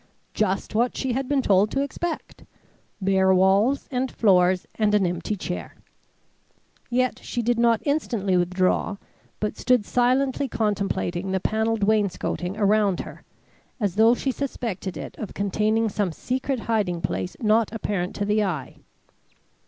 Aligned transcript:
Just 0.33 0.73
what 0.73 0.97
she 0.97 1.13
had 1.13 1.27
been 1.29 1.43
told 1.43 1.69
to 1.69 1.83
expect! 1.83 2.43
Bare 2.99 3.31
walls 3.35 3.87
and 3.91 4.11
floors 4.11 4.65
and 4.73 4.95
an 4.95 5.05
empty 5.05 5.35
chair! 5.35 5.75
Yet 6.89 7.19
she 7.21 7.43
did 7.43 7.59
not 7.59 7.83
instantly 7.85 8.35
withdraw, 8.35 8.97
but 9.39 9.59
stood 9.59 9.85
silently 9.85 10.47
contemplating 10.47 11.29
the 11.33 11.39
panelled 11.39 11.83
wainscoting 11.83 12.55
surrounding 12.55 13.05
her, 13.05 13.23
as 13.79 13.93
though 13.93 14.15
she 14.15 14.31
suspected 14.31 14.97
it 14.97 15.15
of 15.19 15.35
containing 15.35 15.87
some 15.87 16.11
secret 16.11 16.61
hiding 16.61 17.01
place 17.01 17.37
not 17.39 17.71
apparent 17.71 18.15
to 18.15 18.25
the 18.25 18.43
eye. 18.43 18.77